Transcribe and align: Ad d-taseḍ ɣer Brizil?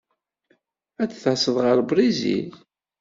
Ad 1.01 1.07
d-taseḍ 1.11 1.57
ɣer 1.65 1.77
Brizil? 1.89 2.49